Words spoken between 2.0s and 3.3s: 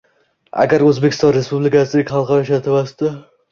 xalqaro shartnomasida